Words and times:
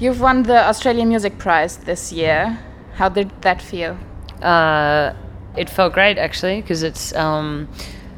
You've 0.00 0.20
won 0.20 0.42
the 0.42 0.58
Australian 0.68 1.08
Music 1.08 1.38
Prize 1.38 1.76
this 1.76 2.12
year. 2.12 2.58
How 2.94 3.08
did 3.08 3.30
that 3.42 3.62
feel? 3.62 3.96
Uh, 4.42 5.14
it 5.56 5.70
felt 5.70 5.92
great 5.92 6.18
actually 6.18 6.60
because 6.60 6.82
it's 6.82 7.14
um, 7.14 7.68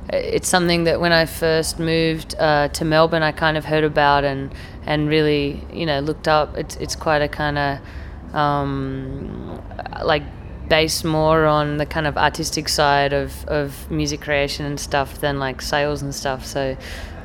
it's 0.09 0.49
something 0.49 0.85
that 0.85 1.01
when 1.01 1.12
I 1.12 1.27
first 1.27 1.79
moved 1.79 2.35
uh, 2.39 2.69
to 2.69 2.85
Melbourne, 2.85 3.23
I 3.23 3.33
kind 3.33 3.59
of 3.59 3.67
heard 3.67 3.85
about 3.85 4.25
and 4.25 4.54
and 4.87 5.09
really 5.09 5.67
you 5.71 5.85
know 5.85 6.01
looked 6.01 6.29
up. 6.29 6.57
It's 6.57 6.77
it's 6.77 6.97
quite 6.97 7.21
a 7.21 7.29
kind 7.29 7.58
of 7.58 8.35
um, 8.35 9.63
like 10.03 10.22
based 10.71 11.04
more 11.04 11.45
on 11.45 11.77
the 11.77 11.87
kind 11.87 12.06
of 12.06 12.17
artistic 12.17 12.71
side 12.71 13.13
of, 13.13 13.45
of 13.47 13.88
music 13.90 14.22
creation 14.22 14.67
and 14.67 14.81
stuff 14.81 15.21
than 15.21 15.38
like 15.38 15.61
sales 15.61 16.01
and 16.01 16.15
stuff. 16.15 16.45
So 16.47 16.77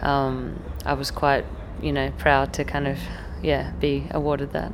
um, 0.02 0.61
I 0.86 0.93
was 0.93 1.09
quite 1.09 1.45
you 1.81 1.93
know 1.93 2.11
proud 2.18 2.52
to 2.54 2.65
kind 2.65 2.88
of 2.88 2.99
yeah 3.41 3.71
be 3.79 4.07
awarded 4.11 4.51
that. 4.53 4.71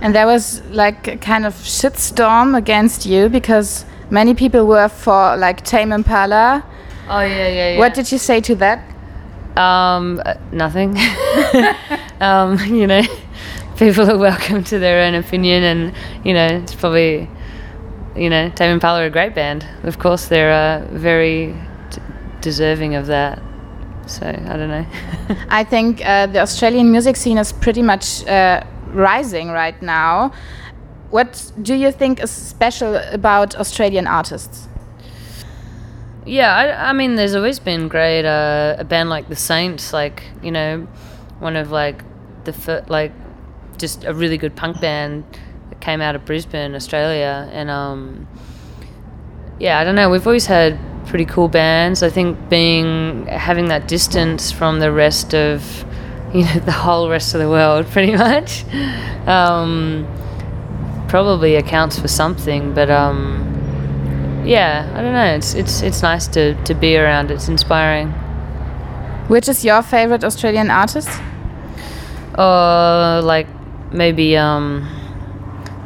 And 0.00 0.14
there 0.14 0.26
was 0.26 0.62
like 0.70 1.06
a 1.06 1.16
kind 1.16 1.46
of 1.46 1.54
shitstorm 1.54 2.56
against 2.56 3.06
you 3.06 3.28
because 3.28 3.84
many 4.10 4.34
people 4.34 4.66
were 4.66 4.88
for 4.88 5.36
like 5.36 5.64
Tame 5.64 5.92
Impala. 5.92 6.64
Oh 7.08 7.20
yeah, 7.20 7.48
yeah, 7.48 7.72
yeah. 7.72 7.78
What 7.78 7.94
did 7.94 8.10
you 8.10 8.18
say 8.18 8.40
to 8.40 8.54
that? 8.56 8.78
Um, 9.56 10.20
uh, 10.24 10.34
nothing. 10.50 10.96
um, 12.20 12.58
you 12.66 12.86
know, 12.86 13.02
people 13.76 14.10
are 14.10 14.18
welcome 14.18 14.64
to 14.64 14.78
their 14.78 15.04
own 15.04 15.14
opinion, 15.14 15.62
and 15.62 15.94
you 16.24 16.32
know, 16.32 16.46
it's 16.46 16.74
probably, 16.74 17.28
you 18.16 18.30
know, 18.30 18.50
Tame 18.50 18.72
Impala 18.72 19.02
are 19.02 19.06
a 19.06 19.10
great 19.10 19.34
band. 19.34 19.66
Of 19.82 19.98
course, 19.98 20.26
they're 20.26 20.52
uh, 20.52 20.86
very 20.90 21.54
deserving 22.40 22.94
of 22.94 23.06
that. 23.06 23.42
So 24.06 24.26
I 24.26 24.56
don't 24.56 24.68
know. 24.68 24.86
I 25.48 25.64
think 25.64 26.04
uh, 26.04 26.26
the 26.26 26.40
Australian 26.40 26.90
music 26.90 27.16
scene 27.16 27.38
is 27.38 27.52
pretty 27.52 27.82
much 27.82 28.26
uh, 28.26 28.64
rising 28.88 29.48
right 29.48 29.80
now. 29.82 30.32
What 31.10 31.52
do 31.60 31.74
you 31.74 31.92
think 31.92 32.22
is 32.22 32.30
special 32.30 32.96
about 32.96 33.54
Australian 33.56 34.06
artists? 34.06 34.68
Yeah, 36.24 36.54
I, 36.54 36.90
I 36.90 36.92
mean, 36.92 37.16
there's 37.16 37.34
always 37.34 37.58
been 37.58 37.88
great. 37.88 38.24
Uh, 38.24 38.76
a 38.78 38.84
band 38.84 39.10
like 39.10 39.28
the 39.28 39.36
Saints, 39.36 39.92
like 39.92 40.22
you 40.42 40.50
know, 40.50 40.86
one 41.40 41.56
of 41.56 41.70
like 41.70 42.02
the 42.44 42.52
fir- 42.52 42.84
like 42.88 43.12
just 43.76 44.04
a 44.04 44.14
really 44.14 44.38
good 44.38 44.54
punk 44.54 44.80
band 44.80 45.24
that 45.68 45.80
came 45.80 46.00
out 46.00 46.14
of 46.14 46.24
Brisbane, 46.24 46.74
Australia, 46.74 47.48
and 47.52 47.68
um, 47.70 48.28
yeah, 49.58 49.78
I 49.78 49.84
don't 49.84 49.96
know. 49.96 50.10
We've 50.10 50.26
always 50.26 50.46
had 50.46 50.78
pretty 51.06 51.24
cool 51.24 51.48
bands. 51.48 52.02
I 52.02 52.10
think 52.10 52.48
being 52.48 53.26
having 53.26 53.66
that 53.68 53.88
distance 53.88 54.50
from 54.52 54.80
the 54.80 54.92
rest 54.92 55.34
of 55.34 55.84
you 56.34 56.44
know 56.44 56.60
the 56.60 56.72
whole 56.72 57.10
rest 57.10 57.34
of 57.34 57.40
the 57.40 57.48
world, 57.48 57.86
pretty 57.90 58.16
much, 58.16 58.64
um, 59.26 60.06
probably 61.08 61.56
accounts 61.56 61.98
for 61.98 62.08
something. 62.08 62.74
But 62.74 62.90
um, 62.90 64.42
yeah, 64.44 64.90
I 64.94 65.02
don't 65.02 65.12
know. 65.12 65.34
It's 65.34 65.54
it's 65.54 65.82
it's 65.82 66.02
nice 66.02 66.26
to 66.28 66.54
to 66.64 66.74
be 66.74 66.96
around. 66.96 67.30
It's 67.30 67.48
inspiring. 67.48 68.12
Which 69.28 69.48
is 69.48 69.64
your 69.64 69.82
favorite 69.82 70.24
Australian 70.24 70.70
artist? 70.70 71.08
Uh, 72.36 73.20
like 73.22 73.46
maybe 73.92 74.36
um, 74.36 74.88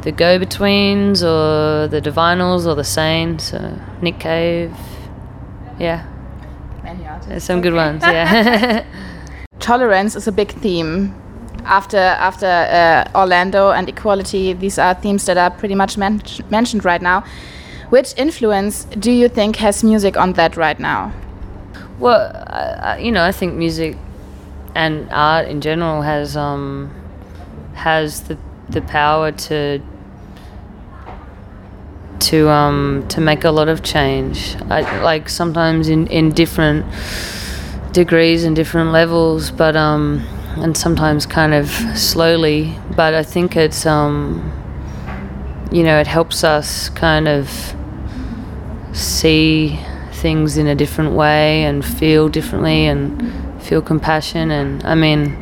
the 0.01 0.11
Go 0.11 0.39
Betweens 0.39 1.21
or 1.23 1.87
the 1.87 2.01
Divinyls 2.01 2.65
or 2.65 2.75
the 2.75 2.83
Saints, 2.83 3.53
uh, 3.53 3.77
Nick 4.01 4.19
Cave. 4.19 4.73
Yeah. 5.79 6.05
Many 6.83 7.07
artists. 7.07 7.45
Some 7.45 7.61
good 7.61 7.73
ones. 7.73 8.01
Yeah. 8.03 8.85
Tolerance 9.59 10.15
is 10.15 10.27
a 10.27 10.31
big 10.31 10.51
theme. 10.51 11.13
After 11.65 11.97
after 11.97 12.45
uh, 12.45 13.11
Orlando 13.13 13.71
and 13.71 13.89
equality, 13.89 14.53
these 14.53 14.79
are 14.79 14.93
themes 14.93 15.25
that 15.25 15.37
are 15.37 15.51
pretty 15.51 15.75
much 15.75 15.97
men 15.97 16.21
mentioned 16.49 16.85
right 16.85 17.01
now. 17.01 17.23
Which 17.89 18.13
influence 18.17 18.85
do 18.85 19.11
you 19.11 19.29
think 19.29 19.57
has 19.57 19.83
music 19.83 20.17
on 20.17 20.33
that 20.33 20.55
right 20.55 20.79
now? 20.79 21.13
Well, 21.99 22.31
you 22.99 23.11
know, 23.11 23.23
I 23.23 23.31
think 23.31 23.55
music 23.55 23.97
and 24.75 25.09
art 25.11 25.47
in 25.47 25.61
general 25.61 26.01
has 26.03 26.37
um, 26.37 26.93
has 27.73 28.21
the 28.21 28.37
the 28.69 28.81
power 28.81 29.31
to 29.31 29.81
to 32.27 32.49
um, 32.49 33.05
to 33.09 33.21
make 33.21 33.43
a 33.43 33.51
lot 33.51 33.69
of 33.69 33.83
change. 33.83 34.55
I, 34.69 35.01
like 35.01 35.29
sometimes 35.29 35.89
in, 35.89 36.07
in 36.07 36.31
different 36.31 36.85
degrees 37.93 38.43
and 38.43 38.55
different 38.55 38.91
levels, 38.91 39.51
but 39.51 39.75
um, 39.75 40.25
and 40.57 40.75
sometimes 40.77 41.25
kind 41.25 41.53
of 41.53 41.69
slowly. 41.97 42.77
But 42.95 43.13
I 43.13 43.23
think 43.23 43.55
it's 43.55 43.85
um, 43.85 44.51
you 45.71 45.83
know 45.83 45.99
it 45.99 46.07
helps 46.07 46.43
us 46.43 46.89
kind 46.89 47.27
of 47.27 47.49
see 48.93 49.79
things 50.11 50.57
in 50.57 50.67
a 50.67 50.75
different 50.75 51.13
way 51.13 51.63
and 51.63 51.85
feel 51.85 52.27
differently 52.27 52.87
and 52.87 53.63
feel 53.63 53.81
compassion. 53.81 54.51
And 54.51 54.83
I 54.83 54.95
mean, 54.95 55.35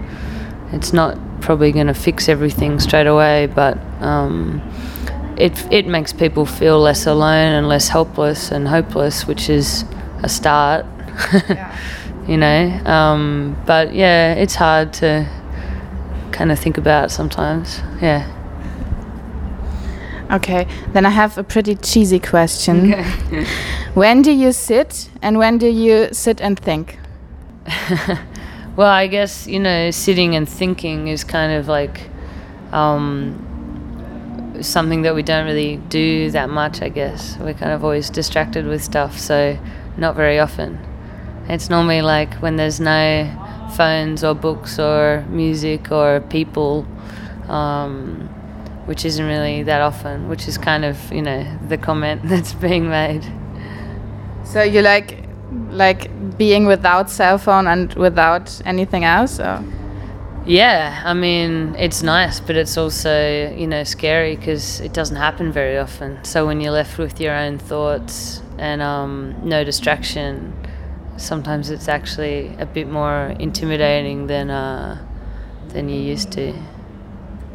it's 0.72 0.94
not 0.94 1.18
probably 1.42 1.72
going 1.72 1.88
to 1.88 1.94
fix 1.94 2.28
everything 2.30 2.80
straight 2.80 3.08
away, 3.08 3.48
but 3.48 3.78
um, 4.02 4.62
it 5.38 5.72
it 5.72 5.88
makes 5.88 6.14
people 6.14 6.46
feel 6.46 6.80
less 6.80 7.06
alone 7.06 7.54
and 7.54 7.68
less 7.68 7.90
helpless 7.90 8.52
and 8.52 8.68
hopeless, 8.68 9.28
which 9.28 9.50
is 9.50 9.86
a 10.24 10.30
start. 10.30 10.86
Yeah. 11.50 11.78
you 12.28 12.38
know, 12.38 12.82
um, 12.86 13.56
but 13.66 13.94
yeah, 13.94 14.34
it's 14.34 14.56
hard 14.56 14.92
to 14.94 15.26
kind 16.32 16.52
of 16.52 16.60
think 16.60 16.78
about 16.78 17.12
sometimes. 17.12 17.82
Yeah. 18.02 18.26
Okay, 20.32 20.68
then 20.92 21.06
I 21.06 21.12
have 21.12 21.38
a 21.38 21.44
pretty 21.44 21.76
cheesy 21.76 22.20
question. 22.20 22.94
Okay. 22.94 23.46
when 23.94 24.22
do 24.22 24.32
you 24.32 24.52
sit 24.52 25.10
and 25.22 25.38
when 25.38 25.58
do 25.58 25.68
you 25.68 26.10
sit 26.12 26.42
and 26.42 26.60
think? 26.60 26.98
well, 28.76 28.92
I 28.92 29.08
guess, 29.08 29.48
you 29.48 29.60
know, 29.60 29.92
sitting 29.92 30.36
and 30.36 30.50
thinking 30.50 31.08
is 31.08 31.24
kind 31.24 31.54
of 31.54 31.68
like 31.68 32.10
um, 32.72 33.55
something 34.62 35.02
that 35.04 35.16
we 35.16 35.24
don't 35.24 35.46
really 35.46 35.78
do 35.78 36.32
that 36.32 36.50
much, 36.50 36.82
I 36.82 36.90
guess. 36.90 37.38
We're 37.40 37.54
kind 37.54 37.72
of 37.72 37.84
always 37.84 38.10
distracted 38.10 38.66
with 38.66 38.84
stuff, 38.84 39.18
so 39.18 39.58
not 39.98 40.16
very 40.16 40.40
often. 40.40 40.80
It's 41.48 41.70
normally 41.70 42.02
like 42.02 42.34
when 42.36 42.56
there's 42.56 42.80
no 42.80 43.30
phones 43.76 44.24
or 44.24 44.34
books 44.34 44.80
or 44.80 45.26
music 45.30 45.92
or 45.92 46.22
people. 46.22 46.88
Um, 47.48 48.30
which 48.86 49.04
isn't 49.04 49.26
really 49.26 49.64
that 49.64 49.82
often, 49.82 50.30
which 50.30 50.48
is 50.48 50.58
kind 50.58 50.86
of, 50.86 51.12
you 51.12 51.22
know, 51.22 51.44
the 51.68 51.78
comment 51.78 52.22
that's 52.26 52.54
being 52.54 52.90
made. 52.90 53.26
So 54.44 54.62
you 54.62 54.82
like 54.82 55.24
like 55.70 56.38
being 56.38 56.66
without 56.66 57.10
cell 57.10 57.38
phone 57.38 57.68
and 57.68 57.94
without 57.94 58.62
anything 58.66 59.04
else 59.04 59.40
or? 59.40 59.64
Yeah, 60.48 61.02
I 61.04 61.16
mean, 61.16 61.76
it's 61.76 62.04
nice, 62.04 62.40
but 62.40 62.56
it's 62.56 62.78
also, 62.78 63.52
you 63.56 63.66
know, 63.66 63.84
scary 63.84 64.36
because 64.36 64.80
it 64.80 64.94
doesn't 64.94 65.16
happen 65.16 65.52
very 65.52 65.80
often. 65.80 66.24
So 66.24 66.46
when 66.46 66.62
you're 66.62 66.72
left 66.72 67.00
with 67.00 67.20
your 67.20 67.34
own 67.34 67.58
thoughts 67.58 68.44
and 68.60 68.80
um, 68.80 69.36
no 69.44 69.64
distraction, 69.64 70.54
sometimes 71.18 71.72
it's 71.72 71.88
actually 71.88 72.56
a 72.60 72.66
bit 72.68 72.88
more 72.88 73.36
intimidating 73.40 74.28
than 74.28 74.52
uh, 74.52 75.04
than 75.70 75.90
you 75.90 76.00
used 76.00 76.32
to. 76.34 76.54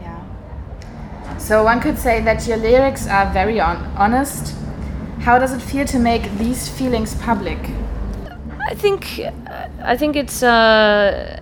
Yeah. 0.01 1.39
So 1.39 1.63
one 1.63 1.81
could 1.81 1.97
say 1.97 2.21
that 2.23 2.45
your 2.49 2.57
lyrics 2.57 3.07
are 3.07 3.33
very 3.33 3.61
on 3.61 3.77
honest. 3.97 4.57
How 5.21 5.39
does 5.39 5.53
it 5.53 5.63
feel 5.63 5.87
to 5.87 5.99
make 6.01 6.25
these 6.39 6.69
feelings 6.69 7.15
public? 7.15 7.59
I 8.69 8.75
think 8.75 9.21
I 9.81 9.97
think 9.97 10.17
it's 10.17 10.43
uh, 10.43 11.41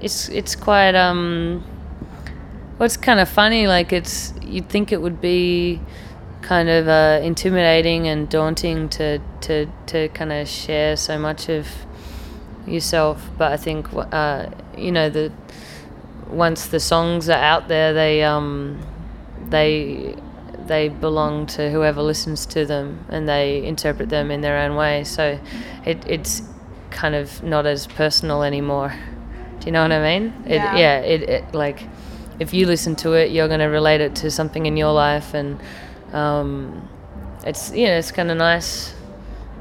it's 0.00 0.28
it's 0.28 0.54
quite 0.54 0.94
um, 0.94 1.64
well, 2.78 2.86
it's 2.86 2.96
kind 2.96 3.20
of 3.20 3.28
funny. 3.28 3.66
Like 3.66 3.92
it's 3.92 4.34
you'd 4.42 4.68
think 4.68 4.92
it 4.92 5.00
would 5.00 5.20
be 5.20 5.80
kind 6.42 6.68
of 6.68 6.88
uh, 6.88 7.20
intimidating 7.22 8.06
and 8.08 8.28
daunting 8.28 8.88
to 8.90 9.20
to 9.42 9.66
to 9.86 10.08
kind 10.08 10.32
of 10.32 10.48
share 10.48 10.96
so 10.96 11.18
much 11.18 11.48
of 11.48 11.68
yourself. 12.66 13.28
But 13.38 13.52
I 13.52 13.56
think 13.56 13.88
uh, 13.92 14.50
you 14.76 14.92
know 14.92 15.08
the 15.08 15.32
once 16.28 16.66
the 16.66 16.80
songs 16.80 17.28
are 17.28 17.40
out 17.40 17.68
there, 17.68 17.92
they 17.92 18.22
um, 18.22 18.80
they 19.48 20.14
they 20.66 20.88
belong 20.88 21.46
to 21.46 21.70
whoever 21.70 22.02
listens 22.02 22.44
to 22.44 22.66
them 22.66 23.04
and 23.08 23.28
they 23.28 23.64
interpret 23.64 24.08
them 24.08 24.30
in 24.30 24.40
their 24.40 24.58
own 24.58 24.74
way. 24.76 25.04
So 25.04 25.38
it, 25.84 26.04
it's 26.06 26.42
kind 26.90 27.14
of 27.14 27.42
not 27.42 27.66
as 27.66 27.86
personal 27.86 28.42
anymore. 28.42 28.94
Do 29.66 29.70
you 29.70 29.72
know 29.72 29.82
what 29.82 29.90
I 29.90 30.18
mean? 30.18 30.32
Yeah. 30.46 30.74
It, 30.74 30.78
yeah. 30.78 31.00
It, 31.00 31.22
it 31.28 31.54
like 31.54 31.82
if 32.38 32.54
you 32.54 32.66
listen 32.66 32.94
to 32.96 33.14
it, 33.14 33.32
you're 33.32 33.48
going 33.48 33.58
to 33.58 33.66
relate 33.66 34.00
it 34.00 34.14
to 34.22 34.30
something 34.30 34.64
in 34.64 34.76
your 34.76 34.92
life, 34.92 35.34
and 35.34 35.58
um, 36.12 36.88
it's 37.44 37.72
you 37.72 37.86
know 37.86 37.98
it's 37.98 38.12
kind 38.12 38.30
of 38.30 38.36
nice 38.36 38.94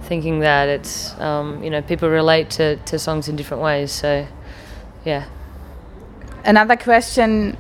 thinking 0.03 0.41
that 0.41 0.69
it's 0.69 1.19
um, 1.19 1.63
you 1.63 1.71
know 1.71 1.81
people 1.81 2.07
relate 2.07 2.51
to, 2.51 2.75
to 2.75 2.99
songs 2.99 3.27
in 3.27 3.35
different 3.35 3.63
ways. 3.63 3.91
So 3.91 4.27
yeah. 5.05 5.25
Another 6.43 6.75
question 6.75 7.57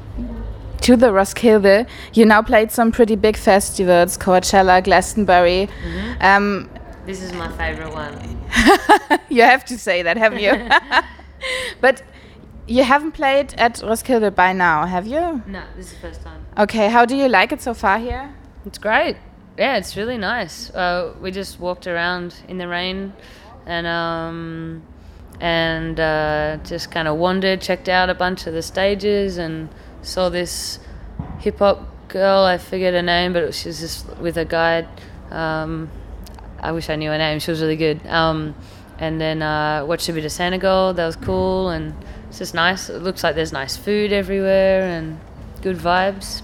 to 0.81 0.95
the 0.95 1.07
Roskilde. 1.11 1.87
You 2.13 2.25
now 2.27 2.43
played 2.43 2.71
some 2.71 2.91
pretty 2.91 3.15
big 3.15 3.37
festivals: 3.37 4.19
Coachella, 4.19 4.83
Glastonbury. 4.83 5.67
Um, 6.21 6.69
This 7.07 7.23
is 7.23 7.33
my 7.33 7.51
favorite 7.57 7.91
one. 7.91 8.13
you 9.29 9.41
have 9.41 9.65
to 9.65 9.79
say 9.79 10.03
that, 10.03 10.15
haven't 10.17 10.41
you? 10.41 10.69
but 11.81 12.03
you 12.67 12.83
haven't 12.83 13.11
played 13.11 13.53
at 13.57 13.81
Roskilde 13.83 14.33
by 14.35 14.53
now, 14.53 14.85
have 14.85 15.05
you? 15.05 15.43
No, 15.47 15.63
this 15.75 15.87
is 15.87 15.93
the 15.93 15.99
first 15.99 16.21
time. 16.21 16.45
Okay, 16.57 16.89
how 16.89 17.05
do 17.05 17.15
you 17.15 17.27
like 17.27 17.51
it 17.51 17.61
so 17.61 17.73
far 17.73 17.99
here? 17.99 18.33
It's 18.65 18.77
great. 18.77 19.17
Yeah, 19.57 19.77
it's 19.77 19.95
really 19.95 20.17
nice. 20.17 20.69
Uh, 20.71 21.13
we 21.21 21.31
just 21.31 21.59
walked 21.59 21.87
around 21.87 22.35
in 22.47 22.57
the 22.57 22.67
rain, 22.67 23.13
and 23.65 23.87
um, 23.87 24.83
and 25.39 25.99
uh, 25.99 26.57
just 26.63 26.91
kind 26.91 27.07
of 27.07 27.17
wandered, 27.17 27.61
checked 27.61 27.87
out 27.87 28.09
a 28.09 28.15
bunch 28.15 28.47
of 28.47 28.53
the 28.53 28.61
stages, 28.61 29.37
and 29.37 29.69
saw 30.01 30.29
this 30.29 30.79
hip 31.39 31.59
hop 31.59 32.09
girl. 32.09 32.43
I 32.43 32.57
forget 32.57 32.93
her 32.93 33.01
name, 33.01 33.33
but 33.33 33.53
she 33.53 33.69
was 33.69 33.79
just 33.79 34.17
with 34.17 34.37
a 34.37 34.45
guide. 34.45 34.87
Um, 35.29 35.89
I 36.59 36.71
wish 36.71 36.89
I 36.89 36.95
knew 36.95 37.09
her 37.11 37.17
name. 37.17 37.39
She 37.39 37.51
was 37.51 37.61
really 37.61 37.77
good. 37.77 38.05
Um, 38.07 38.55
and 38.97 39.19
then 39.19 39.41
uh, 39.41 39.85
watched 39.85 40.07
a 40.09 40.13
bit 40.13 40.25
of 40.25 40.31
Senegal. 40.31 40.93
That 40.93 41.05
was 41.05 41.15
cool, 41.15 41.69
and 41.69 41.93
it's 42.35 42.39
just 42.39 42.53
nice. 42.53 42.89
It 42.89 43.01
looks 43.01 43.23
like 43.23 43.35
there's 43.35 43.53
nice 43.53 43.77
food 43.77 44.11
everywhere 44.11 44.81
and 44.81 45.17
good 45.61 45.77
vibes. 45.77 46.41